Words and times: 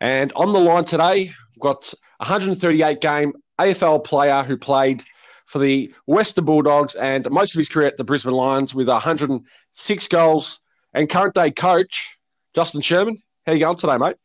And 0.00 0.32
on 0.34 0.52
the 0.52 0.58
line 0.58 0.84
today, 0.84 1.32
we've 1.54 1.60
got 1.60 1.92
138 2.18 3.00
game 3.00 3.32
AFL 3.58 4.02
player 4.04 4.42
who 4.42 4.56
played 4.56 5.02
for 5.46 5.58
the 5.58 5.92
Western 6.06 6.44
Bulldogs 6.44 6.94
and 6.94 7.28
most 7.30 7.54
of 7.54 7.58
his 7.58 7.68
career 7.68 7.88
at 7.88 7.96
the 7.96 8.04
Brisbane 8.04 8.32
Lions 8.32 8.74
with 8.74 8.88
106 8.88 10.08
goals 10.08 10.60
and 10.94 11.08
current 11.08 11.34
day 11.34 11.50
coach 11.50 12.18
Justin 12.54 12.80
Sherman. 12.80 13.20
How 13.46 13.52
you 13.52 13.58
going 13.60 13.76
today, 13.76 13.98
mate? 13.98 14.16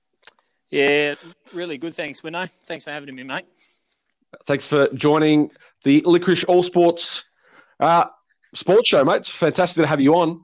Yeah, 0.70 1.16
really 1.54 1.78
good. 1.78 1.96
Thanks, 1.96 2.22
Winno. 2.22 2.50
Thanks 2.64 2.84
for 2.84 2.92
having 2.92 3.14
me, 3.16 3.24
mate. 3.24 3.46
Thanks 4.46 4.68
for 4.68 4.88
joining 4.94 5.52
the 5.84 6.02
Licorice 6.02 6.44
All 6.46 6.64
Sports 6.64 7.24
uh, 7.80 8.06
sports 8.54 8.90
show, 8.90 9.04
mate. 9.04 9.18
It's 9.18 9.30
fantastic 9.30 9.84
to 9.84 9.88
have 9.88 10.02
you 10.02 10.16
on. 10.16 10.42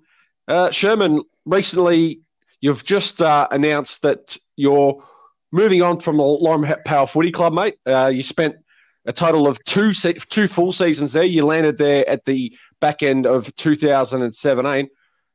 Uh, 0.47 0.71
Sherman, 0.71 1.21
recently 1.45 2.21
you've 2.59 2.83
just 2.83 3.21
uh, 3.21 3.47
announced 3.51 4.01
that 4.03 4.37
you're 4.55 5.03
moving 5.51 5.81
on 5.81 5.99
from 5.99 6.17
the 6.17 6.23
Laurimar 6.23 6.77
Power 6.85 7.07
Footy 7.07 7.31
Club, 7.31 7.53
mate. 7.53 7.75
Uh, 7.85 8.07
you 8.07 8.23
spent 8.23 8.55
a 9.05 9.13
total 9.13 9.47
of 9.47 9.63
two 9.65 9.93
se- 9.93 10.19
two 10.29 10.47
full 10.47 10.71
seasons 10.71 11.13
there. 11.13 11.23
You 11.23 11.45
landed 11.45 11.77
there 11.77 12.07
at 12.07 12.25
the 12.25 12.53
back 12.79 13.03
end 13.03 13.25
of 13.25 13.53
2017. 13.55 14.89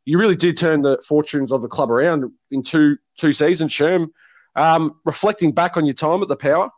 You 0.04 0.18
really 0.18 0.36
did 0.36 0.56
turn 0.56 0.82
the 0.82 1.02
fortunes 1.06 1.50
of 1.50 1.62
the 1.62 1.68
club 1.68 1.90
around 1.90 2.30
in 2.50 2.62
two 2.62 2.96
two 3.18 3.32
seasons, 3.32 3.72
Sherm. 3.72 4.08
Um, 4.54 5.00
reflecting 5.04 5.52
back 5.52 5.76
on 5.76 5.84
your 5.84 5.94
time 5.94 6.22
at 6.22 6.28
the 6.28 6.36
Power, 6.36 6.70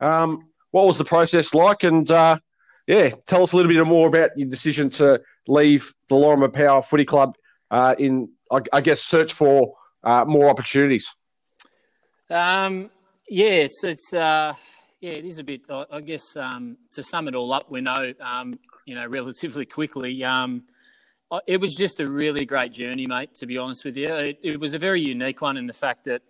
um, 0.00 0.48
what 0.70 0.86
was 0.86 0.98
the 0.98 1.04
process 1.04 1.52
like? 1.52 1.84
And 1.84 2.10
uh, 2.10 2.38
yeah, 2.86 3.10
tell 3.26 3.42
us 3.42 3.52
a 3.52 3.56
little 3.56 3.70
bit 3.70 3.84
more 3.86 4.08
about 4.08 4.30
your 4.36 4.48
decision 4.48 4.88
to 4.90 5.20
leave 5.48 5.92
the 6.08 6.14
Laurimar 6.14 6.52
Power 6.52 6.82
Footy 6.82 7.04
Club 7.04 7.36
uh, 7.70 7.94
in, 7.98 8.30
I, 8.50 8.60
I, 8.72 8.80
guess, 8.80 9.02
search 9.02 9.32
for 9.32 9.74
uh, 10.04 10.24
more 10.24 10.48
opportunities. 10.48 11.14
Um, 12.30 12.90
yeah, 13.28 13.46
it's 13.46 13.82
it's 13.84 14.12
uh, 14.12 14.54
yeah, 15.00 15.12
it 15.12 15.24
is 15.24 15.38
a 15.38 15.44
bit. 15.44 15.62
I, 15.70 15.86
I 15.90 16.00
guess 16.00 16.36
um, 16.36 16.76
to 16.92 17.02
sum 17.02 17.28
it 17.28 17.34
all 17.34 17.52
up, 17.52 17.70
we 17.70 17.80
know 17.80 18.12
um, 18.20 18.58
you 18.84 18.94
know 18.94 19.06
relatively 19.18 19.66
quickly. 19.66 20.24
Um, 20.24 20.64
it 21.46 21.60
was 21.60 21.74
just 21.74 21.98
a 21.98 22.08
really 22.08 22.44
great 22.44 22.72
journey, 22.72 23.06
mate. 23.06 23.34
To 23.36 23.46
be 23.46 23.58
honest 23.58 23.84
with 23.84 23.96
you, 23.96 24.12
it, 24.12 24.38
it 24.42 24.60
was 24.60 24.74
a 24.74 24.78
very 24.78 25.00
unique 25.00 25.42
one 25.42 25.56
in 25.56 25.66
the 25.66 25.72
fact 25.72 26.04
that 26.04 26.22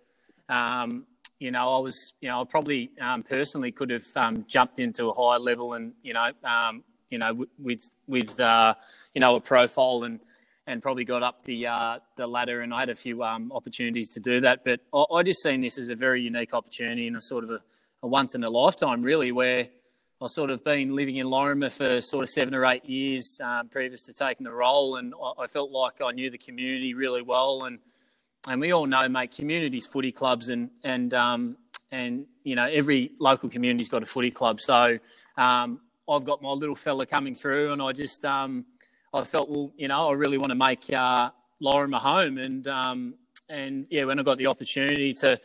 um, 0.49 1.05
you 1.39 1.51
know, 1.51 1.75
I 1.75 1.79
was, 1.79 2.13
you 2.19 2.29
know, 2.29 2.41
I 2.41 2.45
probably 2.45 2.89
um, 2.99 3.21
personally 3.21 3.71
could 3.71 3.91
have 3.91 4.05
um, 4.15 4.45
jumped 4.47 4.79
into 4.79 5.09
a 5.09 5.13
higher 5.13 5.39
level 5.39 5.73
and, 5.73 5.93
you 6.01 6.13
know, 6.13 6.31
um, 6.43 6.83
you 7.09 7.19
know, 7.19 7.45
with 7.57 7.89
with 8.07 8.37
uh, 8.39 8.73
you 9.13 9.21
know 9.21 9.37
a 9.37 9.39
profile 9.39 10.03
and 10.03 10.19
and 10.67 10.81
probably 10.81 11.05
got 11.05 11.23
up 11.23 11.41
the 11.43 11.65
uh, 11.65 11.99
the 12.15 12.27
ladder. 12.27 12.61
And 12.61 12.73
I 12.73 12.81
had 12.81 12.89
a 12.89 12.95
few 12.95 13.23
um, 13.23 13.51
opportunities 13.51 14.09
to 14.09 14.19
do 14.19 14.41
that, 14.41 14.63
but 14.63 14.81
I, 14.93 15.05
I, 15.15 15.23
just 15.23 15.41
seen 15.41 15.61
this 15.61 15.79
as 15.79 15.89
a 15.89 15.95
very 15.95 16.21
unique 16.21 16.53
opportunity 16.53 17.07
and 17.07 17.17
a 17.17 17.21
sort 17.21 17.43
of 17.43 17.49
a, 17.49 17.61
a 18.03 18.07
once 18.07 18.35
in 18.35 18.43
a 18.43 18.49
lifetime, 18.49 19.01
really, 19.01 19.31
where 19.31 19.67
I've 20.21 20.29
sort 20.29 20.51
of 20.51 20.63
been 20.63 20.95
living 20.95 21.15
in 21.15 21.27
Laurimar 21.27 21.71
for 21.71 22.01
sort 22.01 22.23
of 22.23 22.29
seven 22.29 22.53
or 22.53 22.65
eight 22.65 22.85
years 22.85 23.39
um, 23.43 23.69
previous 23.69 24.05
to 24.05 24.13
taking 24.13 24.43
the 24.43 24.51
role, 24.51 24.97
and 24.97 25.13
I, 25.19 25.43
I 25.43 25.47
felt 25.47 25.71
like 25.71 26.01
I 26.01 26.11
knew 26.11 26.29
the 26.29 26.37
community 26.37 26.93
really 26.93 27.23
well 27.23 27.63
and 27.63 27.79
and 28.47 28.61
we 28.61 28.71
all 28.71 28.85
know, 28.85 29.07
mate, 29.09 29.35
communities, 29.35 29.85
footy 29.85 30.11
clubs, 30.11 30.49
and 30.49 30.69
and 30.83 31.13
um, 31.13 31.57
and 31.91 32.25
you 32.43 32.55
know 32.55 32.65
every 32.65 33.11
local 33.19 33.49
community's 33.49 33.89
got 33.89 34.03
a 34.03 34.05
footy 34.05 34.31
club. 34.31 34.61
So 34.61 34.97
um, 35.37 35.81
I've 36.09 36.23
got 36.23 36.41
my 36.41 36.51
little 36.51 36.75
fella 36.75 37.05
coming 37.05 37.35
through, 37.35 37.73
and 37.73 37.81
I 37.81 37.91
just 37.91 38.23
um, 38.23 38.65
I 39.13 39.23
felt, 39.23 39.49
well, 39.49 39.71
you 39.77 39.87
know, 39.87 40.09
I 40.09 40.13
really 40.13 40.37
want 40.37 40.49
to 40.49 40.55
make 40.55 40.91
uh, 40.91 41.31
Laurimar 41.61 41.99
home, 41.99 42.37
and 42.37 42.67
um, 42.67 43.15
and 43.49 43.87
yeah, 43.89 44.05
when 44.05 44.19
I 44.19 44.23
got 44.23 44.37
the 44.37 44.47
opportunity 44.47 45.13
to 45.15 45.39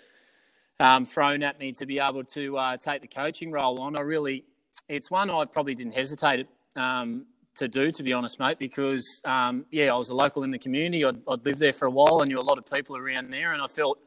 um, 0.80 1.05
thrown 1.05 1.42
at 1.42 1.58
me 1.58 1.72
to 1.72 1.86
be 1.86 1.98
able 1.98 2.24
to 2.24 2.58
uh, 2.58 2.77
take 2.77 3.02
the 3.02 3.08
coaching 3.08 3.52
role 3.52 3.80
on, 3.80 3.96
I 3.96 4.02
really, 4.02 4.44
it's 4.88 5.10
one 5.10 5.30
I 5.30 5.44
probably 5.44 5.74
didn't 5.74 5.94
hesitate 5.94 6.48
um, 6.74 7.27
to 7.55 7.68
do, 7.68 7.90
to 7.90 8.02
be 8.02 8.12
honest, 8.12 8.40
mate, 8.40 8.58
because, 8.58 9.20
um, 9.24 9.64
yeah, 9.70 9.92
I 9.92 9.96
was 9.96 10.11
a 10.11 10.14
local 10.14 10.42
in 10.42 10.50
the 10.50 10.58
community. 10.58 11.05
I'd, 11.05 11.18
I'd, 11.29 11.44
lived 11.44 11.61
there 11.61 11.73
for 11.73 11.86
a 11.86 11.90
while. 11.90 12.20
I 12.23 12.24
knew 12.24 12.39
a 12.39 12.42
lot 12.42 12.58
of 12.58 12.68
people 12.68 12.96
around 12.96 13.30
there, 13.30 13.52
and 13.52 13.62
I 13.62 13.67
felt, 13.67 13.98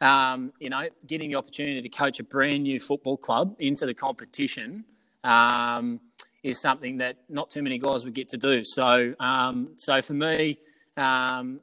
um, 0.00 0.52
you 0.58 0.68
know, 0.68 0.86
getting 1.06 1.30
the 1.30 1.36
opportunity 1.36 1.80
to 1.80 1.88
coach 1.88 2.20
a 2.20 2.24
brand 2.24 2.64
new 2.64 2.78
football 2.78 3.16
club 3.16 3.56
into 3.58 3.86
the 3.86 3.94
competition 3.94 4.84
um, 5.24 6.00
is 6.42 6.60
something 6.60 6.98
that 6.98 7.16
not 7.28 7.50
too 7.50 7.62
many 7.62 7.78
guys 7.78 8.04
would 8.04 8.14
get 8.14 8.28
to 8.28 8.36
do. 8.36 8.62
So, 8.64 9.14
um, 9.18 9.70
so 9.76 10.00
for 10.02 10.14
me, 10.14 10.58
um, 10.96 11.60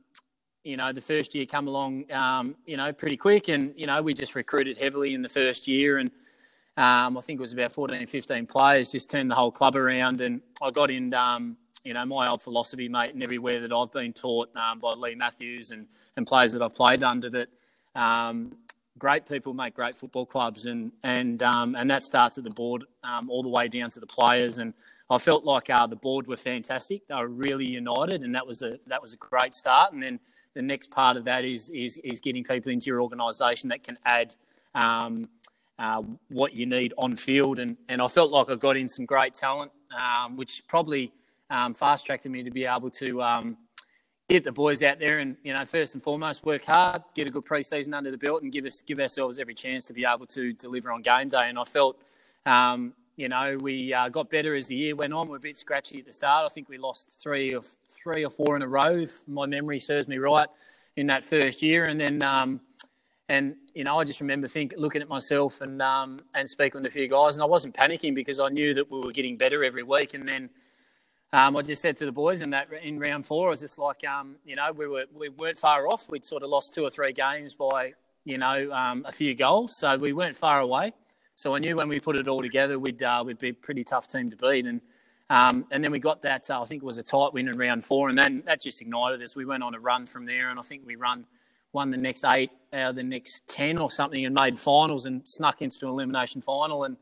you 0.64 0.78
know, 0.78 0.92
the 0.92 1.02
first 1.02 1.36
year 1.36 1.46
come 1.46 1.68
along, 1.68 2.12
um, 2.12 2.56
you 2.66 2.76
know, 2.76 2.92
pretty 2.92 3.18
quick, 3.18 3.50
and 3.50 3.74
you 3.78 3.88
know, 3.88 4.02
we 4.02 4.14
just 4.14 4.36
recruited 4.36 4.78
heavily 4.78 5.14
in 5.14 5.22
the 5.22 5.30
first 5.30 5.68
year, 5.68 6.00
and 6.00 6.10
um, 6.78 7.18
I 7.18 7.22
think 7.22 7.40
it 7.40 7.42
was 7.42 7.54
about 7.54 7.72
14, 7.72 8.06
15 8.06 8.48
players, 8.48 8.92
just 8.92 9.10
turned 9.10 9.32
the 9.32 9.36
whole 9.36 9.52
club 9.52 9.76
around. 9.76 10.20
And 10.22 10.42
I 10.62 10.72
got 10.72 10.92
in, 10.92 11.14
um, 11.14 11.58
you 11.84 11.94
know, 11.94 12.06
my 12.06 12.28
old 12.28 12.42
philosophy, 12.42 12.90
mate, 12.90 13.14
and 13.14 13.24
everywhere 13.24 13.62
that 13.62 13.72
I've 13.72 13.92
been 13.92 14.12
taught 14.12 14.50
um, 14.58 14.80
by 14.80 14.94
Leigh 14.94 15.16
Matthews 15.16 15.72
and, 15.72 15.88
and 16.18 16.28
players 16.28 16.52
that 16.52 16.62
I've 16.62 16.76
played 16.76 17.02
under 17.02 17.30
that 17.30 17.48
great 18.98 19.26
people 19.26 19.54
make 19.54 19.74
great 19.74 19.96
football 19.96 20.26
clubs. 20.26 20.66
And, 20.66 20.92
and, 21.04 21.44
um, 21.44 21.76
and 21.76 21.90
that 21.90 22.04
starts 22.04 22.38
at 22.38 22.44
the 22.44 22.50
board 22.50 22.86
um, 23.04 23.30
all 23.30 23.44
the 23.44 23.50
way 23.50 23.68
down 23.68 23.90
to 23.90 24.00
the 24.00 24.08
players. 24.08 24.58
And 24.58 24.74
I 25.10 25.18
felt 25.18 25.44
like 25.44 25.70
uh, 25.70 25.88
the 25.88 25.96
board 25.96 26.28
were 26.28 26.38
fantastic. 26.38 27.08
They 27.08 27.16
were 27.16 27.28
really 27.28 27.66
united, 27.66 28.24
and 28.24 28.34
that 28.34 28.46
was 28.48 28.62
a, 28.62 28.80
that 28.88 29.02
was 29.02 29.14
a 29.14 29.18
great 29.18 29.54
start. 29.54 29.94
And 29.94 30.02
then 30.02 30.20
the 30.54 30.62
next 30.62 30.90
part 30.90 31.18
of 31.18 31.26
that 31.26 31.46
is, 31.46 31.70
is, 31.70 31.98
is 31.98 32.20
getting 32.20 32.44
people 32.44 32.72
into 32.72 32.88
your 32.88 33.02
organisation 33.02 33.70
that 33.70 33.84
can 33.84 33.98
add 34.06 34.36
um, 34.74 35.30
uh, 35.78 36.02
what 36.30 36.54
you 36.54 36.66
need 36.66 36.94
on 36.98 37.16
field. 37.16 37.60
And, 37.60 37.78
and 37.90 38.02
I 38.02 38.08
felt 38.08 38.32
like 38.32 38.50
I 38.50 38.56
got 38.56 38.78
in 38.78 38.88
some 38.88 39.06
great 39.06 39.34
talent, 39.34 39.72
um, 39.96 40.38
which 40.38 40.64
probably 40.68 41.12
um, 41.50 41.74
fast 41.74 42.06
tracked 42.06 42.26
me 42.26 42.44
to 42.44 42.52
be 42.52 42.66
able 42.66 42.90
to 42.92 43.22
um, 43.22 43.58
get 44.28 44.44
the 44.44 44.52
boys 44.52 44.82
out 44.82 45.00
there 45.00 45.20
and, 45.20 45.38
you 45.44 45.54
know, 45.54 45.64
first 45.66 45.94
and 45.94 46.02
foremost, 46.02 46.46
work 46.46 46.66
hard, 46.66 47.04
get 47.14 47.28
a 47.28 47.30
good 47.30 47.46
preseason 47.46 47.94
under 47.94 48.10
the 48.10 48.18
belt 48.18 48.42
and 48.42 48.52
give 48.52 48.66
us 48.66 48.82
give 48.82 49.00
ourselves 49.00 49.38
every 49.38 49.54
chance 49.54 49.86
to 49.86 49.94
be 49.94 50.06
able 50.06 50.26
to 50.26 50.54
deliver 50.54 50.92
on 50.92 51.02
game 51.02 51.30
day. 51.30 51.48
And 51.48 51.60
I 51.60 51.64
felt, 51.64 52.02
um, 52.46 52.94
you 53.16 53.30
know, 53.30 53.58
we 53.62 53.94
uh, 53.94 54.10
got 54.10 54.30
better 54.30 54.56
as 54.56 54.68
the 54.68 54.76
year 54.76 54.96
went 54.96 55.14
on. 55.14 55.28
We 55.28 55.36
are 55.36 55.38
a 55.38 55.40
bit 55.40 55.58
scratchy 55.58 56.00
at 56.00 56.06
the 56.06 56.12
start. 56.12 56.46
I 56.46 56.50
think 56.50 56.70
we 56.70 56.78
lost 56.78 57.22
three 57.22 57.54
or 57.54 57.62
three 57.88 58.26
or 58.26 58.30
four 58.32 58.56
in 58.56 58.62
a 58.62 58.68
row, 58.68 58.98
if 58.98 59.28
my 59.28 59.46
memory 59.46 59.80
serves 59.80 60.08
me 60.08 60.18
right, 60.18 60.50
in 60.96 61.08
that 61.08 61.24
first 61.24 61.62
year. 61.62 61.86
And 61.86 62.00
then 62.00 62.24
um, 62.24 62.62
and 63.30 63.56
you 63.74 63.84
know, 63.84 64.00
I 64.00 64.04
just 64.04 64.22
remember 64.22 64.48
think 64.48 64.74
looking 64.76 65.02
at 65.02 65.08
myself 65.08 65.62
and 65.62 65.82
um, 65.82 66.20
and 66.34 66.50
speaking 66.50 66.82
with 66.82 66.88
a 66.88 66.92
few 66.92 67.08
guys, 67.08 67.36
and 67.36 67.44
I 67.44 67.46
wasn't 67.46 67.76
panicking 67.76 68.16
because 68.16 68.40
I 68.40 68.50
knew 68.50 68.74
that 68.74 68.90
we 68.90 69.00
were 69.00 69.12
getting 69.12 69.38
better 69.38 69.64
every 69.64 69.84
week. 69.84 70.16
And 70.16 70.28
then 70.28 70.50
um, 71.34 71.58
I 71.58 71.62
just 71.62 71.82
said 71.82 71.98
to 71.98 72.06
the 72.06 72.12
boys 72.12 72.42
in 72.42 72.52
that 72.52 72.72
in 72.82 73.00
round 73.00 73.26
four, 73.26 73.48
I 73.48 73.50
was 73.52 73.60
just 73.60 73.78
like, 73.78 74.06
um, 74.08 74.36
you 74.46 74.56
know, 74.56 74.72
we 74.72 74.88
were 74.88 75.06
we 75.14 75.30
weren't 75.30 75.58
far 75.58 75.88
off. 75.88 76.10
We'd 76.10 76.26
sort 76.26 76.44
of 76.44 76.50
lost 76.50 76.74
two 76.74 76.84
or 76.84 76.90
three 76.90 77.14
games 77.14 77.54
by 77.56 77.94
you 78.24 78.38
know 78.38 78.72
um, 78.72 79.06
a 79.08 79.12
few 79.12 79.36
goals, 79.36 79.78
so 79.78 79.98
we 79.98 80.14
weren't 80.14 80.36
far 80.36 80.60
away. 80.60 80.94
So 81.36 81.54
I 81.54 81.60
knew 81.60 81.76
when 81.76 81.90
we 81.90 82.00
put 82.00 82.16
it 82.16 82.30
all 82.30 82.42
together, 82.42 82.80
we'd 82.80 83.04
uh, 83.04 83.24
we'd 83.26 83.40
be 83.40 83.50
a 83.50 83.54
pretty 83.54 83.84
tough 83.84 84.08
team 84.08 84.30
to 84.30 84.38
beat. 84.38 84.66
And 84.66 84.82
um, 85.30 85.66
and 85.72 85.84
then 85.84 85.92
we 85.92 86.00
got 86.00 86.22
that. 86.22 86.50
Uh, 86.50 86.62
I 86.62 86.66
think 86.66 86.84
it 86.84 86.86
was 86.86 86.98
a 86.98 87.04
tight 87.04 87.34
win 87.34 87.48
in 87.48 87.58
round 87.58 87.84
four, 87.84 88.10
and 88.10 88.18
then 88.18 88.44
that 88.46 88.62
just 88.62 88.82
ignited 88.82 89.22
us. 89.22 89.36
We 89.36 89.46
went 89.46 89.64
on 89.64 89.76
a 89.76 89.80
run 89.80 90.06
from 90.06 90.26
there, 90.26 90.50
and 90.50 90.60
I 90.60 90.62
think 90.62 90.84
we 90.86 90.96
run 90.96 91.26
won 91.74 91.92
the 91.92 91.98
next 91.98 92.24
eight 92.24 92.52
out 92.72 92.92
of 92.92 92.96
the 92.96 93.04
next 93.04 93.46
ten 93.48 93.78
or 93.78 93.92
something, 93.92 94.26
and 94.26 94.34
made 94.34 94.58
finals 94.58 95.06
and 95.06 95.28
snuck 95.28 95.62
into 95.62 95.86
an 95.86 95.92
elimination 95.92 96.42
final. 96.42 96.86
And 96.86 96.96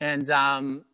and 0.00 0.30
um, 0.30 0.84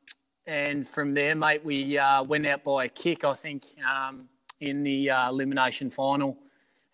and 0.46 0.86
from 0.86 1.14
there, 1.14 1.34
mate, 1.34 1.64
we 1.64 1.98
uh, 1.98 2.22
went 2.22 2.46
out 2.46 2.64
by 2.64 2.86
a 2.86 2.88
kick, 2.88 3.24
I 3.24 3.34
think, 3.34 3.64
um, 3.88 4.28
in 4.60 4.82
the 4.82 5.10
uh, 5.10 5.30
elimination 5.30 5.90
final. 5.90 6.38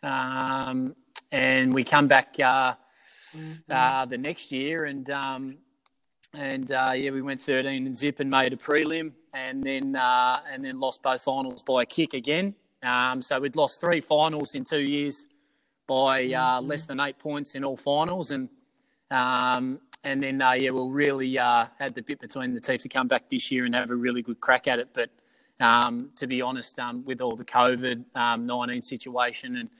Um, 0.02 0.94
and 1.32 1.72
we 1.72 1.84
come 1.84 2.08
back 2.08 2.34
uh, 2.38 2.74
mm-hmm. 3.36 3.52
Uh, 3.70 4.04
the 4.06 4.18
next 4.18 4.52
year, 4.52 4.84
and 4.84 5.10
um, 5.10 5.58
and 6.34 6.70
uh, 6.70 6.92
yeah, 6.94 7.10
we 7.10 7.22
went 7.22 7.40
13 7.40 7.86
and 7.86 7.96
zip 7.96 8.20
and 8.20 8.30
made 8.30 8.52
a 8.52 8.56
prelim, 8.56 9.12
and 9.34 9.62
then 9.62 9.96
uh, 9.96 10.40
and 10.50 10.64
then 10.64 10.78
lost 10.78 11.02
both 11.02 11.22
finals 11.22 11.62
by 11.62 11.82
a 11.82 11.86
kick 11.86 12.14
again. 12.14 12.54
Um, 12.82 13.22
so 13.22 13.40
we'd 13.40 13.56
lost 13.56 13.80
three 13.80 14.00
finals 14.00 14.54
in 14.54 14.64
two 14.64 14.80
years 14.80 15.26
by 15.86 16.26
uh, 16.26 16.60
mm-hmm. 16.60 16.68
less 16.68 16.86
than 16.86 17.00
eight 17.00 17.18
points 17.18 17.54
in 17.54 17.64
all 17.64 17.76
finals, 17.76 18.30
and 18.30 18.48
um, 19.10 19.80
and 20.04 20.22
then 20.22 20.40
uh, 20.40 20.52
yeah, 20.52 20.70
we'll 20.70 20.90
really 20.90 21.38
uh, 21.38 21.66
had 21.78 21.94
the 21.94 22.02
bit 22.02 22.20
between 22.20 22.54
the 22.54 22.60
teeth 22.60 22.82
to 22.82 22.88
come 22.88 23.08
back 23.08 23.28
this 23.28 23.50
year 23.50 23.64
and 23.64 23.74
have 23.74 23.90
a 23.90 23.96
really 23.96 24.22
good 24.22 24.40
crack 24.40 24.68
at 24.68 24.78
it. 24.78 24.88
But 24.92 25.10
um, 25.60 26.10
to 26.16 26.26
be 26.26 26.40
honest, 26.40 26.78
um, 26.78 27.04
with 27.04 27.20
all 27.20 27.36
the 27.36 27.44
COVID 27.44 28.04
um, 28.16 28.44
nineteen 28.44 28.82
situation 28.82 29.56
and 29.56 29.70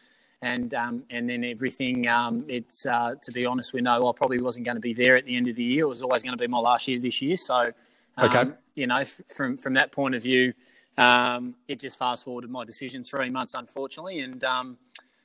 and 0.43 0.75
um, 0.75 1.05
and 1.11 1.29
then 1.29 1.45
everything, 1.45 2.09
um, 2.09 2.45
it's 2.49 2.87
uh, 2.87 3.15
to 3.23 3.33
be 3.33 3.47
honest, 3.47 3.73
we 3.73 3.81
know 3.81 4.09
I 4.09 4.13
probably 4.13 4.41
wasn't 4.41 4.67
going 4.67 4.77
to 4.77 4.81
be 4.81 4.95
there 4.95 5.17
at 5.17 5.25
the 5.25 5.37
end 5.37 5.49
of 5.49 5.57
the 5.57 5.65
year. 5.65 5.85
It 5.85 5.89
was 5.89 6.03
always 6.03 6.23
going 6.23 6.37
to 6.37 6.43
be 6.43 6.49
my 6.49 6.59
last 6.59 6.89
year 6.89 6.99
this 6.99 7.23
year, 7.23 7.37
so 7.37 7.73
okay. 8.19 8.51
you 8.75 8.87
know, 8.87 9.05
from 9.05 9.57
from 9.57 9.75
that 9.75 9.93
point 9.93 10.15
of 10.15 10.23
view, 10.23 10.53
it 10.99 11.79
just 11.79 11.99
fast 11.99 12.25
forwarded 12.25 12.51
my 12.51 12.65
decision 12.65 13.05
three 13.05 13.31
months, 13.31 13.55
unfortunately, 13.55 14.21
and 14.21 14.45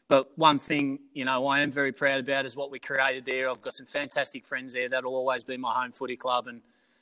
but 0.08 0.38
one 0.38 0.60
thing, 0.60 1.00
you 1.14 1.26
know, 1.26 1.48
I 1.48 1.62
am 1.62 1.72
very 1.72 1.92
proud 1.92 2.20
about 2.20 2.46
is 2.46 2.56
what 2.56 2.72
we 2.72 2.80
created 2.80 3.26
there. 3.26 3.50
I've 3.50 3.62
got 3.62 3.74
some 3.74 3.86
fantastic 3.86 4.46
friends 4.46 4.74
there. 4.74 4.90
That'll 4.90 5.16
always 5.16 5.44
be 5.44 5.58
my 5.58 5.74
home 5.74 5.92
footy 5.92 6.18
club, 6.18 6.48
and 6.48 6.62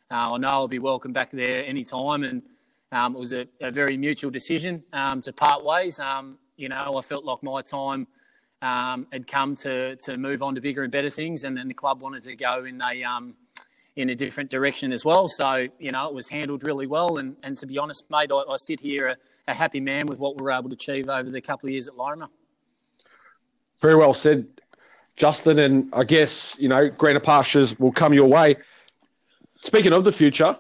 uh, 0.09 0.33
I 0.33 0.37
know 0.37 0.49
I'll 0.49 0.67
be 0.67 0.79
welcome 0.79 1.13
back 1.13 1.31
there 1.31 1.65
anytime. 1.65 2.23
And 2.23 2.43
um, 2.91 3.15
it 3.15 3.19
was 3.19 3.33
a, 3.33 3.47
a, 3.59 3.71
very 3.71 3.97
mutual 3.97 4.31
decision 4.31 4.83
um, 4.93 5.21
to 5.21 5.33
part 5.33 5.63
ways. 5.63 5.99
Um, 5.99 6.37
you 6.57 6.69
know, 6.69 6.95
I 6.97 7.01
felt 7.01 7.25
like 7.25 7.41
my 7.41 7.61
time 7.61 8.07
um, 8.61 9.07
had 9.11 9.27
come 9.27 9.55
to 9.57 9.95
to 9.95 10.17
move 10.17 10.43
on 10.43 10.55
to 10.55 10.61
bigger 10.61 10.83
and 10.83 10.91
better 10.91 11.09
things, 11.09 11.43
and 11.43 11.57
then 11.57 11.67
the 11.67 11.73
club 11.73 12.01
wanted 12.01 12.23
to 12.23 12.35
go 12.35 12.65
in 12.65 12.81
a 12.81 13.03
um, 13.03 13.35
in 13.95 14.09
a 14.09 14.15
different 14.15 14.49
direction 14.49 14.91
as 14.91 15.03
well. 15.03 15.27
So, 15.27 15.67
you 15.79 15.91
know, 15.91 16.07
it 16.07 16.13
was 16.13 16.29
handled 16.29 16.63
really 16.63 16.87
well. 16.87 17.17
And, 17.17 17.35
and 17.43 17.57
to 17.57 17.65
be 17.65 17.77
honest, 17.77 18.05
mate, 18.09 18.31
I, 18.31 18.37
I 18.37 18.55
sit 18.57 18.79
here 18.79 19.07
a, 19.07 19.17
a, 19.49 19.53
happy 19.53 19.79
man 19.79 20.05
with 20.05 20.17
what 20.17 20.37
we 20.37 20.43
were 20.43 20.51
able 20.51 20.69
to 20.69 20.75
achieve 20.75 21.09
over 21.09 21.29
the 21.29 21.41
couple 21.41 21.67
of 21.67 21.73
years 21.73 21.87
at 21.87 21.95
Laurimar. 21.95 22.29
Very 23.81 23.95
well 23.95 24.13
said, 24.13 24.45
Justin. 25.15 25.59
And 25.59 25.89
I 25.93 26.03
guess, 26.03 26.57
you 26.59 26.69
know, 26.69 26.89
greener 26.89 27.19
pastures 27.19 27.79
will 27.79 27.91
come 27.91 28.13
your 28.13 28.27
way. 28.27 28.55
Speaking 29.63 29.93
of 29.93 30.03
the 30.03 30.11
future, 30.11 30.55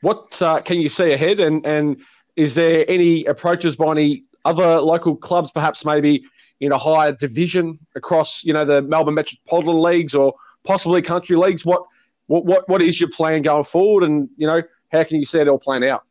what 0.00 0.40
uh, 0.42 0.60
can 0.60 0.80
you 0.80 0.88
see 0.88 1.12
ahead? 1.12 1.40
And, 1.40 1.64
and 1.66 1.96
is 2.36 2.54
there 2.54 2.84
any 2.90 3.24
approaches 3.26 3.76
by 3.76 3.92
any 3.92 4.24
other 4.44 4.80
local 4.80 5.16
clubs, 5.16 5.50
perhaps 5.50 5.84
maybe 5.84 6.24
in 6.60 6.72
a 6.72 6.78
higher 6.78 7.12
division 7.12 7.78
across, 7.94 8.44
you 8.44 8.52
know, 8.52 8.64
the 8.64 8.82
Melbourne 8.82 9.14
Metropolitan 9.14 9.80
Leagues 9.80 10.14
or 10.14 10.34
possibly 10.64 11.02
country 11.02 11.36
leagues? 11.36 11.64
What 11.64 11.84
what, 12.30 12.44
what, 12.44 12.68
what 12.68 12.80
is 12.80 13.00
your 13.00 13.10
plan 13.10 13.42
going 13.42 13.64
forward? 13.64 14.04
And, 14.04 14.28
you 14.36 14.46
know, 14.46 14.62
how 14.92 15.02
can 15.02 15.18
you 15.18 15.24
see 15.24 15.40
it 15.40 15.48
all 15.48 15.58
plan 15.58 15.82
out? 15.82 16.04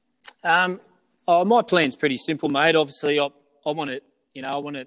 Um, 0.44 0.82
oh, 1.26 1.46
my 1.46 1.62
plan's 1.62 1.96
pretty 1.96 2.18
simple, 2.18 2.50
mate. 2.50 2.76
Obviously, 2.76 3.22
I, 3.22 3.30
I 3.66 3.72
want 3.72 3.90
to, 3.92 4.02
you 4.34 4.42
know, 4.42 4.50
I 4.50 4.58
want 4.58 4.76
to 4.76 4.86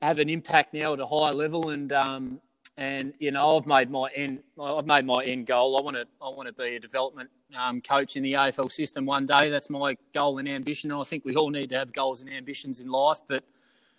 have 0.00 0.18
an 0.18 0.28
impact 0.28 0.74
now 0.74 0.92
at 0.92 1.00
a 1.00 1.06
higher 1.06 1.32
level, 1.34 1.70
and 1.70 1.92
um, 1.92 2.40
and 2.76 3.14
you 3.18 3.30
know, 3.30 3.56
I've 3.56 3.66
made 3.66 3.90
my 3.90 4.08
end, 4.14 4.40
I've 4.60 4.86
made 4.86 5.04
my 5.04 5.24
end 5.24 5.46
goal. 5.46 5.78
I 5.78 5.82
want 5.82 5.96
to, 5.96 6.06
I 6.22 6.28
want 6.28 6.46
to 6.46 6.54
be 6.54 6.76
a 6.76 6.80
development 6.80 7.30
um, 7.56 7.80
coach 7.80 8.16
in 8.16 8.22
the 8.22 8.34
AFL 8.34 8.70
system 8.70 9.06
one 9.06 9.26
day. 9.26 9.50
That's 9.50 9.70
my 9.70 9.96
goal 10.14 10.38
and 10.38 10.48
ambition. 10.48 10.90
And 10.92 11.00
I 11.00 11.04
think 11.04 11.24
we 11.24 11.34
all 11.34 11.50
need 11.50 11.70
to 11.70 11.78
have 11.78 11.92
goals 11.92 12.20
and 12.20 12.30
ambitions 12.30 12.80
in 12.80 12.88
life, 12.88 13.18
but 13.26 13.44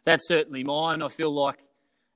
that's 0.06 0.28
certainly 0.28 0.64
mine. 0.64 1.02
I 1.02 1.10
feel 1.10 1.32
like 1.32 1.60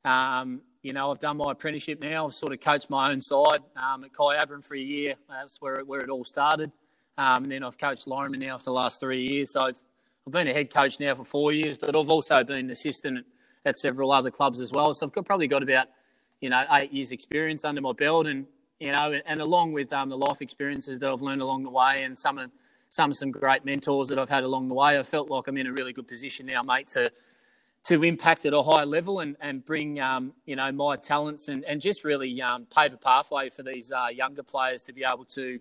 um, 0.06 0.62
you 0.84 0.92
know, 0.92 1.12
I've 1.12 1.20
done 1.20 1.38
my 1.38 1.54
apprenticeship 1.54 2.02
now. 2.02 2.28
I've 2.28 2.34
sort 2.34 2.52
of 2.52 2.60
coached 2.60 2.90
my 2.90 3.12
own 3.12 3.22
side 3.22 3.62
um, 3.78 4.04
at 4.04 4.12
Kyabram 4.12 4.64
for 4.64 4.76
a 4.76 4.80
year. 4.80 5.16
That's 5.30 5.62
where 5.62 5.76
it, 5.76 5.88
where 5.88 6.02
it 6.02 6.10
all 6.10 6.26
started. 6.26 6.72
Um, 7.18 7.44
and 7.44 7.52
then 7.52 7.64
I've 7.64 7.78
coached 7.78 8.06
Laurimar 8.06 8.38
now 8.38 8.58
for 8.58 8.66
the 8.66 8.74
last 8.74 9.00
three 9.00 9.22
years. 9.22 9.54
So 9.54 9.62
I've, 9.62 9.80
I've 10.28 10.34
been 10.34 10.48
a 10.48 10.54
head 10.54 10.74
coach 10.74 11.00
now 11.00 11.16
for 11.16 11.24
four 11.24 11.54
years, 11.54 11.78
but 11.78 11.96
I've 11.96 12.10
also 12.10 12.44
been 12.44 12.58
an 12.58 12.70
assistant 12.72 13.26
at 13.66 13.78
several 13.78 14.12
other 14.12 14.32
clubs 14.32 14.60
as 14.60 14.72
well. 14.72 14.94
So 14.94 15.08
I've 15.08 15.26
probably 15.26 15.48
got 15.48 15.64
about, 15.64 15.88
you 16.42 16.50
know, 16.50 16.66
eight 16.72 16.92
years 16.92 17.12
experience 17.12 17.64
under 17.66 17.82
my 17.82 17.94
belt. 17.94 18.28
And, 18.28 18.46
you 18.80 18.92
know, 18.92 19.20
and 19.26 19.42
along 19.42 19.74
with 19.74 19.94
um, 19.94 20.10
the 20.10 20.18
life 20.18 20.42
experiences 20.42 21.00
that 21.00 21.10
I've 21.10 21.22
learned 21.22 21.42
along 21.42 21.64
the 21.64 21.70
way 21.70 22.04
and 22.04 22.18
some 22.18 22.38
of, 22.38 22.52
some, 22.90 23.14
some 23.14 23.32
great 23.32 23.66
mentors 23.66 24.10
that 24.10 24.20
I've 24.20 24.30
had 24.30 24.44
along 24.44 24.68
the 24.68 24.76
way, 24.76 25.00
I 25.00 25.04
felt 25.04 25.30
like 25.30 25.48
I'm 25.48 25.58
in 25.58 25.66
a 25.66 25.74
really 25.74 25.94
good 25.94 26.08
position 26.08 26.46
now, 26.46 26.62
mate, 26.62 26.90
to, 26.90 27.12
to 27.86 28.04
impact 28.04 28.46
at 28.46 28.54
a 28.54 28.62
high 28.62 28.84
level 28.84 29.20
and, 29.20 29.36
and 29.42 29.66
bring 29.66 30.00
um, 30.00 30.34
you 30.46 30.56
know 30.56 30.72
my 30.72 30.96
talents 30.96 31.48
and, 31.48 31.66
and 31.66 31.82
just 31.82 32.04
really 32.04 32.42
um, 32.42 32.66
pave 32.66 32.94
a 32.94 32.98
pathway 32.98 33.50
for 33.50 33.64
these 33.64 33.92
uh, 33.92 34.08
younger 34.14 34.44
players 34.44 34.84
to 34.84 34.94
be 34.94 35.04
able 35.04 35.26
to 35.26 35.60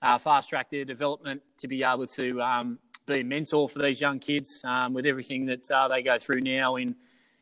uh, 0.00 0.16
fast 0.16 0.48
track 0.48 0.70
their 0.70 0.84
development, 0.84 1.42
to 1.58 1.68
be 1.68 1.82
able 1.82 2.06
to 2.06 2.40
um, 2.40 2.78
be 3.06 3.20
a 3.20 3.24
mentor 3.24 3.68
for 3.68 3.80
these 3.80 4.00
young 4.00 4.18
kids 4.18 4.62
um, 4.64 4.94
with 4.94 5.04
everything 5.04 5.46
that 5.46 5.70
uh, 5.70 5.88
they 5.88 6.02
go 6.02 6.18
through 6.18 6.40
now 6.40 6.76
in 6.76 6.94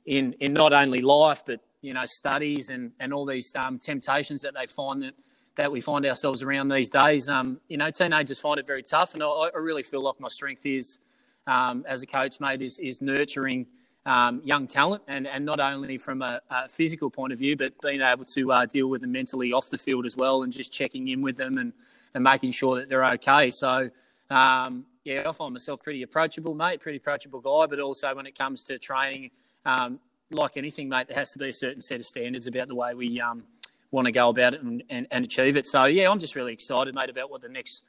in 0.07 0.35
in 0.41 0.53
not 0.53 0.73
only 0.73 1.01
life 1.01 1.43
but 1.45 1.61
you 1.83 1.93
know 1.93 2.07
studies 2.07 2.71
and 2.71 2.93
and 3.01 3.13
all 3.13 3.27
these 3.27 3.53
um, 3.57 3.79
temptations 3.79 4.43
that 4.43 4.55
they 4.55 4.67
find 4.67 5.03
that. 5.03 5.15
That 5.57 5.73
we 5.73 5.81
find 5.81 6.05
ourselves 6.05 6.43
around 6.43 6.69
these 6.69 6.91
days, 6.91 7.31
um, 7.31 7.63
you 7.67 7.79
know, 7.79 7.91
teenagers 7.91 8.39
find 8.39 8.59
it 8.59 8.67
very 8.67 8.83
tough, 8.83 9.15
and 9.15 9.23
I, 9.23 9.27
I 9.27 9.57
really 9.57 9.83
feel 9.83 10.03
like 10.03 10.21
my 10.21 10.29
strength 10.29 10.67
is, 10.67 11.01
as 11.47 12.03
a 12.03 12.07
coach, 12.07 12.41
mate, 12.41 12.61
is 12.61 12.79
is 12.79 13.01
nurturing 13.01 13.67
um, 14.07 14.41
young 14.45 14.69
talent, 14.69 15.03
and, 15.09 15.27
and 15.27 15.45
not 15.45 15.59
only 15.59 15.99
from 15.99 16.23
a, 16.23 16.41
a, 16.49 16.69
physical 16.69 17.11
point 17.11 17.33
of 17.33 17.41
view, 17.41 17.57
but 17.57 17.73
being 17.83 18.01
able 18.01 18.25
to 18.25 18.53
uh, 18.53 18.65
deal 18.65 18.87
with 18.87 19.01
them 19.01 19.11
mentally 19.11 19.53
off 19.53 19.69
the 19.69 19.77
field 19.77 20.07
as 20.07 20.17
well, 20.17 20.45
and 20.45 20.53
just 20.53 20.73
checking 20.73 21.09
in 21.09 21.23
with 21.23 21.37
them 21.37 21.59
and, 21.59 21.73
and 22.15 22.23
making 22.23 22.53
sure 22.53 22.77
that 22.77 22.89
they're 22.89 23.05
okay. 23.05 23.51
So, 23.51 23.91
um, 24.31 24.87
yeah, 25.03 25.25
I 25.29 25.33
find 25.33 25.53
myself 25.53 25.83
pretty 25.83 26.03
approachable, 26.03 26.55
mate, 26.55 26.81
pretty 26.81 26.99
approachable 26.99 27.41
guy, 27.41 27.67
but 27.67 27.81
also 27.81 28.15
when 28.15 28.27
it 28.27 28.39
comes 28.39 28.63
to 28.65 28.79
training, 28.79 29.33
um, 29.67 30.01
like 30.31 30.57
anything, 30.57 30.89
mate, 30.89 31.09
there 31.09 31.19
has 31.19 31.33
to 31.33 31.39
be 31.39 31.51
a 31.51 31.53
certain 31.53 31.83
set 31.83 32.01
of 32.01 32.07
standards 32.07 32.47
about 32.47 32.69
the 32.69 32.75
way 32.75 32.95
we 32.95 33.21
um, 33.21 33.45
want 33.91 34.07
to 34.07 34.13
go 34.13 34.31
about 34.31 34.55
it 34.55 34.63
and, 34.63 34.83
and, 34.89 35.07
and 35.11 35.25
achieve 35.25 35.57
it. 35.57 35.67
So, 35.67 35.85
yeah, 35.85 36.11
I'm 36.11 36.19
just 36.19 36.35
really 36.35 36.53
excited, 36.53 36.95
mate, 36.95 37.11
about 37.11 37.31
what 37.31 37.43
the 37.43 37.49
next 37.49 37.85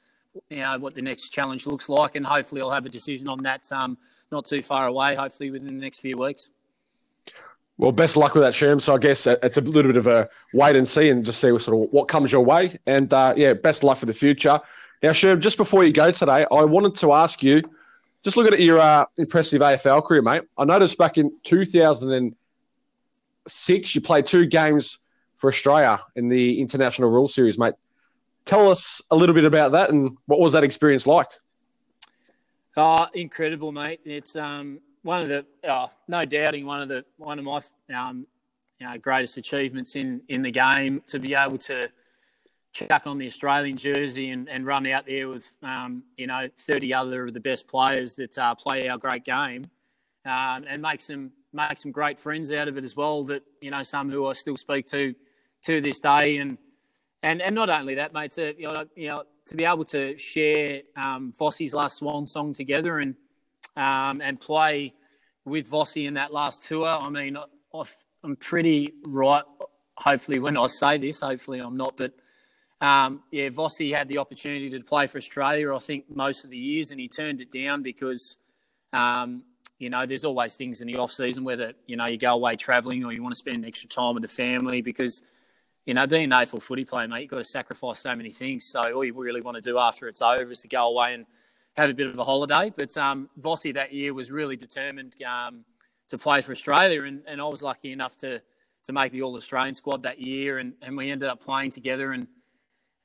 you 0.50 0.57
know 0.57 0.77
what 0.77 0.94
the 0.94 1.01
next 1.01 1.29
challenge 1.29 1.65
looks 1.65 1.89
like, 1.89 2.15
and 2.15 2.25
hopefully 2.25 2.62
I'll 2.62 2.69
have 2.71 2.85
a 2.85 2.89
decision 2.89 3.27
on 3.27 3.41
that 3.44 3.71
um, 3.71 3.97
not 4.31 4.45
too 4.45 4.62
far 4.62 4.88
away. 4.88 5.15
Hopefully 5.15 5.51
within 5.51 5.68
the 5.68 5.81
next 5.81 6.00
few 6.00 6.18
weeks. 6.18 6.50
Well, 7.77 7.91
best 7.91 8.18
luck 8.18 8.33
with 8.33 8.44
that, 8.44 8.53
Sherm. 8.53 8.81
So 8.81 8.95
I 8.95 8.97
guess 8.97 9.27
it's 9.27 9.57
a 9.57 9.62
little 9.62 9.91
bit 9.91 9.97
of 9.97 10.07
a 10.07 10.30
wait 10.53 10.75
and 10.75 10.88
see, 10.88 11.09
and 11.09 11.23
just 11.23 11.39
see 11.39 11.51
what 11.51 11.62
sort 11.62 11.81
of 11.81 11.91
what 11.91 12.07
comes 12.07 12.31
your 12.31 12.44
way. 12.44 12.77
And 12.85 13.12
uh, 13.13 13.33
yeah, 13.38 13.53
best 13.53 13.83
luck 13.83 13.97
for 13.97 14.06
the 14.06 14.13
future. 14.13 14.59
Now, 15.03 15.12
Sherm, 15.12 15.39
just 15.39 15.57
before 15.57 15.83
you 15.83 15.94
go 15.94 16.12
today, 16.12 16.45
I 16.51 16.63
wanted 16.63 16.95
to 16.95 17.13
ask 17.13 17.44
you, 17.44 17.62
just 18.24 18.38
looking 18.38 18.54
at 18.54 18.60
your 18.60 18.80
uh, 18.80 19.06
impressive 19.18 19.62
AFL 19.62 20.06
career, 20.06 20.22
mate. 20.22 20.44
I 20.58 20.66
noticed 20.66 20.98
back 20.98 21.18
in 21.18 21.31
2006 21.44 23.96
you 23.96 24.02
played 24.02 24.25
two 24.25 24.46
games 24.46 25.00
for 25.36 25.50
Australia 25.50 26.00
in 26.16 26.30
the 26.30 26.60
International 26.60 27.10
Rules 27.10 27.34
Series, 27.34 27.58
mate 27.60 27.74
tell 28.48 28.69
us 28.69 29.02
a 29.12 29.16
little 29.16 29.36
bit 29.36 29.46
about 29.46 29.74
that 29.74 29.92
and 29.92 30.18
what 30.25 30.40
was 30.40 30.54
that 30.54 30.64
experience 30.64 31.06
like? 31.06 31.28
Oh, 32.75 33.08
incredible, 33.14 33.72
mate! 33.72 34.02
It's 34.06 34.36
um, 34.36 34.80
one 35.02 35.22
of 35.22 35.30
the 35.30 35.46
oh, 35.68 35.92
no 36.08 36.25
doubting 36.25 36.66
one 36.66 36.81
of 36.81 36.88
the 36.88 37.04
one 37.18 37.40
of 37.40 37.46
my 37.46 37.62
um, 37.94 38.28
you 38.80 38.88
know, 38.88 38.98
greatest 38.98 39.38
achievements 39.38 39.96
in 39.96 40.22
in 40.28 40.44
the 40.44 40.52
game 40.52 41.02
to 41.08 41.19
be 41.19 41.34
able 41.34 41.58
to 41.58 41.90
chuck 42.77 43.07
on 43.07 43.18
the 43.18 43.25
Australian 43.25 43.75
jersey 43.75 44.29
and, 44.29 44.47
and 44.50 44.65
run 44.65 44.85
out 44.85 45.06
there 45.07 45.27
with 45.27 45.57
um, 45.63 46.03
you 46.18 46.27
know 46.27 46.47
30 46.59 46.94
other 46.94 47.25
of 47.25 47.33
the 47.33 47.39
best 47.39 47.68
players 47.68 48.15
that 48.15 48.38
uh, 48.38 48.53
play 48.56 48.88
our 48.88 48.97
great 48.97 49.24
game 49.24 49.65
um, 50.25 50.65
and 50.68 50.81
make 50.81 51.01
some 51.01 51.31
make 51.53 51.77
some 51.77 51.91
great 51.91 52.19
friends 52.19 52.51
out 52.51 52.68
of 52.68 52.77
it 52.77 52.83
as 52.83 52.95
well. 52.95 53.24
That 53.24 53.44
you 53.62 53.71
know 53.71 53.83
some 53.83 54.09
who 54.09 54.27
I 54.27 54.33
still 54.33 54.57
speak 54.57 54.88
to 54.88 55.15
to 55.63 55.81
this 55.81 56.00
day 56.00 56.38
and 56.38 56.57
and 57.24 57.41
and 57.41 57.56
not 57.56 57.69
only 57.69 57.95
that, 57.95 58.13
mate, 58.13 58.31
to 58.31 58.54
you 58.59 58.68
know, 58.68 58.85
you 58.95 59.07
know 59.07 59.23
to 59.47 59.56
be 59.56 59.66
able 59.66 59.85
to 59.85 60.18
share 60.18 60.81
um, 60.95 61.33
Vossi's 61.40 61.73
last 61.73 61.97
Swan 61.97 62.28
song 62.28 62.54
together 62.54 62.99
and 62.99 63.16
um, 63.75 64.21
and 64.21 64.40
play 64.40 64.94
with 65.45 65.69
Vossi 65.69 66.06
in 66.06 66.16
that 66.16 66.31
last 66.31 66.63
tour. 66.63 66.87
I 66.87 67.09
mean, 67.09 67.37
I, 67.37 67.83
am 68.23 68.35
pretty 68.35 68.94
right. 69.06 69.44
Hopefully, 69.97 70.37
when 70.40 70.57
I 70.57 70.68
say 70.68 70.99
this, 70.99 71.21
hopefully 71.21 71.59
I'm 71.59 71.78
not, 71.78 71.97
but 71.97 72.13
um, 72.81 73.24
yeah, 73.31 73.50
Vossi 73.50 73.96
had 73.96 74.07
the 74.07 74.19
opportunity 74.19 74.69
to 74.69 74.80
play 74.81 75.07
for 75.07 75.18
Australia. 75.18 75.74
I 75.74 75.80
think 75.80 76.06
most 76.14 76.44
of 76.44 76.50
the 76.50 76.57
years, 76.57 76.92
and 76.92 77.00
he 77.00 77.07
turned 77.07 77.42
it 77.42 77.52
down 77.52 77.84
because. 77.84 78.38
Um, 78.94 79.44
you 79.80 79.92
know, 79.92 80.07
there's 80.07 80.26
always 80.26 80.56
things 80.56 80.81
in 80.81 80.88
the 80.88 80.98
off 80.98 81.12
season 81.12 81.44
whether 81.44 81.74
you 81.86 81.98
know 81.98 82.07
you 82.07 82.18
go 82.18 82.34
away 82.34 82.56
travelling 82.56 83.06
or 83.06 83.14
you 83.14 83.22
want 83.22 83.34
to 83.34 83.38
spend 83.38 83.64
extra 83.64 83.88
time 83.88 84.16
with 84.16 84.24
the 84.24 84.28
family 84.28 84.81
because 84.81 85.22
you 85.88 85.94
know, 85.94 86.06
being 86.06 86.26
an 86.26 86.31
AFL 86.31 86.62
footy 86.62 86.84
player, 86.84 87.07
mate, 87.07 87.22
you've 87.22 87.31
got 87.31 87.38
to 87.38 87.46
sacrifice 87.46 88.02
so 88.02 88.14
many 88.14 88.30
things. 88.30 88.66
So 88.66 88.81
all 88.81 89.06
you 89.06 89.14
really 89.14 89.40
want 89.40 89.56
to 89.56 89.62
do 89.62 89.80
after 89.80 90.10
it's 90.10 90.22
over 90.22 90.52
is 90.52 90.60
to 90.62 90.68
go 90.68 90.86
away 90.90 91.14
and 91.14 91.26
have 91.78 91.90
a 91.90 91.94
bit 91.94 92.07
of 92.07 92.19
a 92.19 92.26
holiday. 92.26 92.74
But 92.76 92.96
um, 92.98 93.30
Vossi 93.40 93.74
that 93.74 93.94
year 93.94 94.14
was 94.14 94.30
really 94.30 94.57
determined 94.57 95.16
um, 95.24 95.64
to 96.10 96.18
play 96.18 96.42
for 96.42 96.52
Australia, 96.52 97.04
and, 97.04 97.22
and 97.26 97.40
I 97.40 97.46
was 97.46 97.64
lucky 97.64 97.94
enough 97.94 98.18
to 98.18 98.42
to 98.84 98.94
make 98.94 99.12
the 99.12 99.22
All 99.22 99.36
Australian 99.36 99.76
squad 99.76 100.04
that 100.04 100.19
year, 100.19 100.60
and, 100.60 100.74
and 100.81 100.96
we 100.96 101.10
ended 101.10 101.28
up 101.28 101.42
playing 101.42 101.72
together, 101.72 102.12
and 102.12 102.28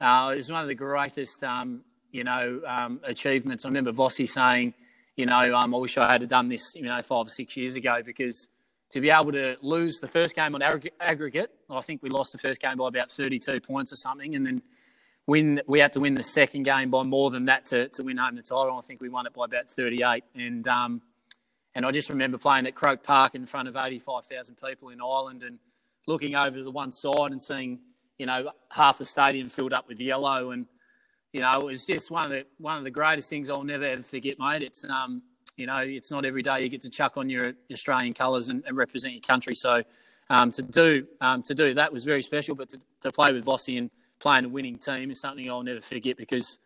uh, 0.02 0.32
it 0.32 0.36
was 0.36 0.50
one 0.50 0.62
of 0.62 0.68
the 0.68 0.74
greatest, 0.74 1.44
um, 1.44 1.82
you 2.10 2.24
know, 2.24 2.60
um, 2.66 3.00
achievements. 3.04 3.64
I 3.64 3.68
remember 3.68 3.92
Vossi 3.92 4.28
saying, 4.28 4.74
you 5.16 5.26
know, 5.26 5.54
um, 5.54 5.72
I 5.72 5.78
wish 5.78 5.96
I 5.96 6.10
had 6.10 6.28
done 6.28 6.48
this, 6.48 6.74
you 6.74 6.82
know, 6.82 7.00
five 7.02 7.26
or 7.26 7.30
six 7.30 7.56
years 7.56 7.76
ago 7.76 8.02
because 8.04 8.48
to 8.90 9.00
be 9.00 9.10
able 9.10 9.30
to 9.30 9.56
lose 9.62 10.00
the 10.00 10.08
first 10.08 10.34
game 10.34 10.56
on 10.56 10.62
aggregate, 11.00 11.50
I 11.70 11.80
think 11.82 12.02
we 12.02 12.10
lost 12.10 12.32
the 12.32 12.38
first 12.38 12.60
game 12.60 12.78
by 12.78 12.88
about 12.88 13.12
32 13.12 13.60
points 13.60 13.92
or 13.92 13.96
something, 13.96 14.34
and 14.34 14.44
then 14.44 14.62
win. 15.28 15.62
We 15.68 15.78
had 15.78 15.92
to 15.92 16.00
win 16.00 16.14
the 16.14 16.22
second 16.24 16.64
game 16.64 16.90
by 16.90 17.04
more 17.04 17.30
than 17.30 17.44
that 17.44 17.66
to, 17.66 17.88
to 17.90 18.02
win 18.02 18.16
home 18.16 18.34
the 18.34 18.42
title. 18.42 18.76
I 18.76 18.82
think 18.82 19.00
we 19.00 19.08
won 19.08 19.26
it 19.26 19.32
by 19.32 19.44
about 19.44 19.70
38, 19.70 20.24
and 20.34 20.66
um, 20.66 21.02
and 21.76 21.86
I 21.86 21.92
just 21.92 22.10
remember 22.10 22.38
playing 22.38 22.66
at 22.66 22.74
Croke 22.74 23.04
Park 23.04 23.36
in 23.36 23.46
front 23.46 23.68
of 23.68 23.76
85,000 23.76 24.56
people 24.56 24.88
in 24.88 25.00
Ireland, 25.00 25.44
and 25.44 25.60
looking 26.08 26.34
over 26.34 26.56
to 26.56 26.64
the 26.64 26.72
one 26.72 26.90
side 26.90 27.30
and 27.30 27.40
seeing 27.40 27.78
you 28.22 28.26
know 28.26 28.52
half 28.70 28.98
the 28.98 29.04
stadium 29.04 29.48
filled 29.48 29.72
up 29.72 29.88
with 29.88 29.98
yellow, 29.98 30.52
and 30.52 30.68
you 31.32 31.40
know 31.40 31.58
it 31.62 31.64
was 31.64 31.84
just 31.84 32.08
one 32.08 32.26
of 32.26 32.30
the 32.30 32.46
one 32.58 32.78
of 32.78 32.84
the 32.84 32.90
greatest 32.92 33.28
things 33.28 33.50
I'll 33.50 33.64
never 33.64 33.84
ever 33.84 34.02
forget, 34.02 34.38
mate. 34.38 34.62
It's 34.62 34.84
um 34.84 35.22
you 35.56 35.66
know, 35.66 35.78
it's 35.78 36.10
not 36.10 36.24
every 36.24 36.42
day 36.42 36.62
you 36.62 36.68
get 36.68 36.80
to 36.82 36.88
chuck 36.88 37.16
on 37.16 37.28
your 37.28 37.52
Australian 37.70 38.14
colours 38.14 38.48
and, 38.48 38.62
and, 38.66 38.76
represent 38.76 39.12
your 39.12 39.22
country. 39.22 39.54
So 39.54 39.82
um, 40.30 40.50
to 40.52 40.62
do 40.62 41.06
um, 41.20 41.42
to 41.42 41.54
do 41.54 41.74
that 41.74 41.92
was 41.92 42.04
very 42.04 42.22
special. 42.22 42.54
But 42.54 42.68
to, 42.70 42.78
to 43.00 43.12
play 43.12 43.32
with 43.32 43.44
Vossi 43.44 43.76
and 43.76 43.90
playing 44.20 44.44
a 44.44 44.48
winning 44.48 44.78
team 44.78 45.10
is 45.10 45.20
something 45.20 45.50
I'll 45.50 45.64
never 45.64 45.80
forget 45.80 46.16
because 46.16 46.58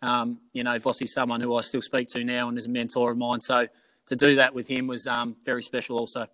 um, 0.00 0.40
you 0.54 0.64
know 0.64 0.76
Vossi's 0.78 1.12
someone 1.12 1.42
who 1.42 1.54
I 1.54 1.60
still 1.60 1.82
speak 1.82 2.08
to 2.08 2.24
now 2.24 2.48
and 2.48 2.56
is 2.56 2.66
a 2.66 2.70
mentor 2.70 3.12
of 3.12 3.18
mine. 3.18 3.40
So 3.40 3.68
to 4.06 4.16
do 4.16 4.36
that 4.36 4.54
with 4.54 4.66
him 4.66 4.86
was 4.86 5.06
um, 5.06 5.36
very 5.44 5.62
special 5.62 5.98
also. 5.98 6.26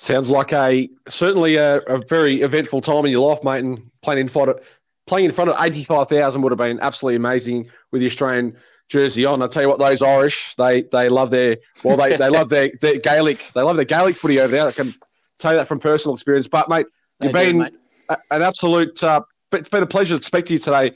Sounds 0.00 0.30
like 0.30 0.52
a 0.52 0.88
certainly 1.08 1.56
a, 1.56 1.78
a, 1.78 1.98
very 2.06 2.42
eventful 2.42 2.80
time 2.80 3.04
in 3.04 3.10
your 3.10 3.28
life, 3.28 3.42
mate. 3.42 3.64
And 3.64 3.90
playing 4.00 4.20
in 4.20 4.28
front 4.28 4.50
of 4.50 4.60
playing 5.08 5.24
in 5.24 5.32
front 5.32 5.50
of 5.50 5.56
eighty 5.60 5.82
five 5.82 6.08
thousand 6.08 6.40
would 6.42 6.52
have 6.52 6.58
been 6.58 6.78
absolutely 6.78 7.16
amazing 7.16 7.68
with 7.90 8.00
the 8.00 8.06
Australian 8.06 8.56
jersey 8.88 9.24
on. 9.24 9.42
I 9.42 9.48
tell 9.48 9.62
you 9.62 9.68
what, 9.68 9.80
those 9.80 10.00
Irish 10.00 10.54
they 10.54 10.82
they 10.82 11.08
love 11.08 11.32
their 11.32 11.56
well 11.82 11.96
they, 11.96 12.14
they 12.14 12.28
love 12.28 12.48
their, 12.48 12.70
their 12.80 12.98
Gaelic 13.00 13.50
they 13.56 13.62
love 13.62 13.74
their 13.74 13.84
Gaelic 13.84 14.14
footy 14.14 14.38
over 14.38 14.52
there. 14.52 14.68
I 14.68 14.70
can 14.70 14.94
tell 15.40 15.52
you 15.52 15.58
that 15.58 15.66
from 15.66 15.80
personal 15.80 16.14
experience. 16.14 16.46
But 16.46 16.68
mate, 16.68 16.86
you've 17.20 17.32
they 17.32 17.46
been 17.46 17.56
do, 17.56 17.64
mate. 17.64 17.74
A, 18.08 18.18
an 18.30 18.42
absolute. 18.42 19.02
Uh, 19.02 19.22
it's 19.50 19.68
been 19.68 19.82
a 19.82 19.86
pleasure 19.86 20.16
to 20.16 20.22
speak 20.22 20.46
to 20.46 20.52
you 20.52 20.60
today, 20.60 20.92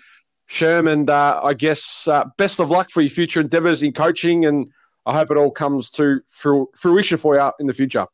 Sherman. 0.46 1.10
Uh, 1.10 1.40
I 1.42 1.54
guess 1.54 2.06
uh, 2.06 2.26
best 2.38 2.60
of 2.60 2.70
luck 2.70 2.88
for 2.92 3.00
your 3.00 3.10
future 3.10 3.40
endeavours 3.40 3.82
in 3.82 3.92
coaching, 3.92 4.44
and 4.44 4.70
I 5.06 5.12
hope 5.12 5.32
it 5.32 5.38
all 5.38 5.50
comes 5.50 5.90
to 5.90 6.20
fruition 6.76 7.18
for 7.18 7.34
you 7.34 7.50
in 7.58 7.66
the 7.66 7.74
future. 7.74 8.06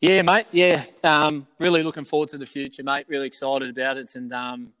Yeah, 0.00 0.22
mate. 0.22 0.46
Yeah, 0.52 0.84
um, 1.02 1.46
really 1.58 1.82
looking 1.82 2.04
forward 2.04 2.28
to 2.30 2.38
the 2.38 2.46
future, 2.46 2.84
mate. 2.84 3.06
Really 3.08 3.26
excited 3.26 3.68
about 3.68 3.96
it, 3.96 4.14
and 4.14 4.32
um, 4.32 4.72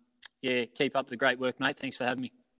yeah, 0.42 0.64
keep 0.66 0.94
up 0.94 1.08
the 1.08 1.16
great 1.16 1.40
work, 1.40 1.58
mate. 1.58 1.76
Thanks 1.76 1.96
for 1.96 2.04
having 2.04 2.22
me. 2.22 2.32